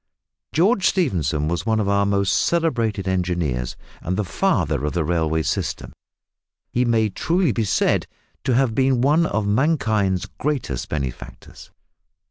George 0.51 0.87
Stephenson 0.87 1.47
was 1.47 1.63
one 1.67 1.79
of 1.79 1.87
our 1.87 2.07
most 2.07 2.31
celebrated 2.35 3.07
engineers, 3.07 3.75
and 4.01 4.17
the 4.17 4.23
"father 4.25 4.83
of 4.83 4.93
the 4.93 5.03
railway 5.03 5.43
system." 5.43 5.93
He 6.71 6.85
may 6.85 7.07
truly 7.09 7.51
be 7.51 7.65
said 7.65 8.07
to 8.45 8.55
have 8.55 8.73
been 8.73 9.01
one 9.01 9.27
of 9.27 9.45
mankind's 9.45 10.25
greatest 10.39 10.89
benefactors. 10.89 11.69